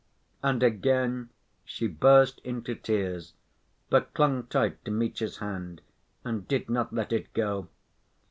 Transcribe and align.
And 0.41 0.63
again 0.63 1.29
she 1.63 1.85
burst 1.87 2.39
into 2.43 2.73
tears, 2.73 3.33
but 3.91 4.15
clung 4.15 4.47
tight 4.47 4.83
to 4.85 4.89
Mitya's 4.89 5.37
hand 5.37 5.81
and 6.23 6.47
did 6.47 6.71
not 6.71 6.91
let 6.91 7.13
it 7.13 7.31
go. 7.35 7.67